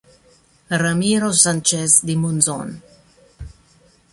[0.81, 2.69] Ramiro Sánchez di Monzón